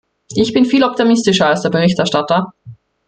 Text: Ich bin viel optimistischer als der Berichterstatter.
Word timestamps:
Ich 0.35 0.51
bin 0.51 0.65
viel 0.65 0.83
optimistischer 0.83 1.45
als 1.45 1.61
der 1.61 1.69
Berichterstatter. 1.69 2.53